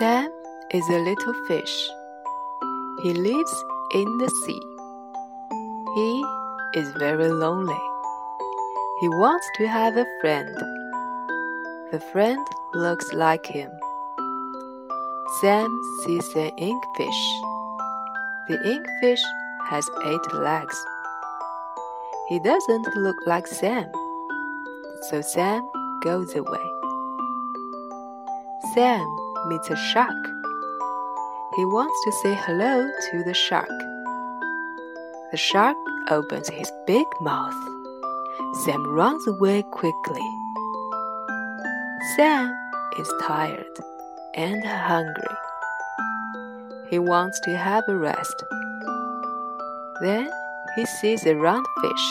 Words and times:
is 0.00 0.88
a 0.90 0.98
little 0.98 1.34
fish. 1.48 1.90
He 3.02 3.12
lives 3.12 3.64
in 3.94 4.18
the 4.18 4.30
sea. 4.30 4.62
He 5.96 6.24
is 6.78 6.88
very 6.98 7.28
lonely. 7.28 7.82
He 9.00 9.08
wants 9.08 9.44
to 9.56 9.66
have 9.66 9.96
a 9.96 10.06
friend. 10.20 10.54
The 11.90 11.98
friend 12.12 12.46
looks 12.74 13.12
like 13.12 13.44
him. 13.46 13.70
Sam 15.40 15.68
sees 16.04 16.28
an 16.36 16.52
inkfish. 16.58 17.22
The 18.48 18.58
inkfish 18.58 19.22
has 19.68 19.88
eight 20.04 20.32
legs. 20.34 20.84
He 22.28 22.38
doesn't 22.38 22.86
look 22.94 23.16
like 23.26 23.48
Sam, 23.48 23.90
so 25.10 25.22
Sam 25.22 25.68
goes 26.02 26.36
away. 26.36 26.66
Sam 28.74 29.17
meets 29.46 29.70
a 29.70 29.76
shark. 29.76 30.16
He 31.56 31.64
wants 31.64 31.98
to 32.04 32.12
say 32.12 32.34
hello 32.34 32.88
to 33.10 33.24
the 33.24 33.34
shark. 33.34 33.68
The 35.30 35.36
shark 35.36 35.76
opens 36.10 36.48
his 36.48 36.70
big 36.86 37.06
mouth. 37.20 37.54
Sam 38.64 38.82
runs 38.94 39.26
away 39.26 39.62
quickly. 39.70 40.28
Sam 42.16 42.54
is 42.98 43.12
tired 43.22 43.78
and 44.34 44.64
hungry. 44.64 45.36
He 46.88 46.98
wants 46.98 47.40
to 47.40 47.56
have 47.56 47.84
a 47.88 47.96
rest. 47.96 48.44
Then 50.00 50.30
he 50.76 50.86
sees 50.86 51.26
a 51.26 51.34
round 51.36 51.66
fish. 51.82 52.08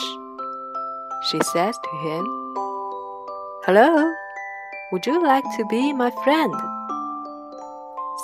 She 1.30 1.40
says 1.52 1.76
to 1.82 2.08
him, 2.08 2.24
Hello, 3.64 4.12
would 4.92 5.06
you 5.06 5.22
like 5.22 5.44
to 5.56 5.64
be 5.66 5.92
my 5.92 6.10
friend? 6.22 6.54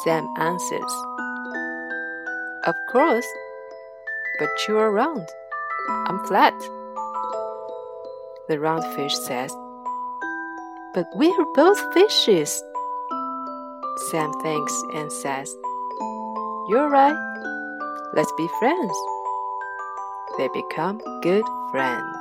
Sam 0.03 0.28
answers, 0.39 0.92
Of 2.64 2.75
course, 2.91 3.27
but 4.39 4.48
you're 4.67 4.91
round. 4.91 5.28
I'm 6.09 6.19
flat. 6.27 6.55
The 8.48 8.59
round 8.59 8.84
fish 8.97 9.14
says, 9.17 9.55
But 10.95 11.06
we're 11.14 11.47
both 11.55 11.81
fishes. 11.95 12.62
Sam 14.11 14.33
thinks 14.42 14.83
and 14.95 15.12
says, 15.12 15.55
You're 16.69 16.91
right. 16.91 17.17
Let's 18.14 18.33
be 18.36 18.48
friends. 18.58 18.97
They 20.39 20.48
become 20.48 21.01
good 21.23 21.45
friends. 21.70 22.17